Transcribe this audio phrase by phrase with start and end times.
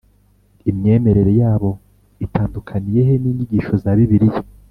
[0.69, 1.69] imyemerere yabo
[2.25, 4.41] itandukaniye he n’inyigisho za bibiliya